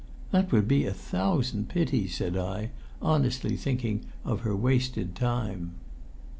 [0.31, 2.71] "That would be a thousand pities," said I,
[3.03, 5.73] honestly thinking of her wasted time.